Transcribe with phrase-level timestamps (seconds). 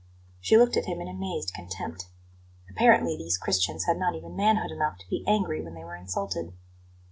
[0.39, 2.07] She looked at him in amazed contempt.
[2.71, 6.53] Apparently, these Christians had not even manhood enough to be angry when they were insulted.